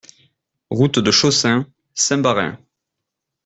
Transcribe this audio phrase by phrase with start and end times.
[0.71, 2.57] Route de Chaussin, Saint-Baraing